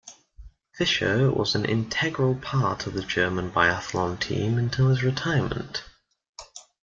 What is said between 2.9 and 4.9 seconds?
the German biathlon team until